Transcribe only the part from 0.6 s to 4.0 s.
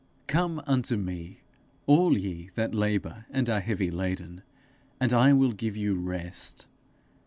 unto me, all ye that labour, and are heavy